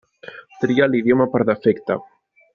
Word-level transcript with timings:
Tria 0.63 0.87
l'idioma 0.93 1.29
per 1.37 1.43
defecte. 1.51 1.99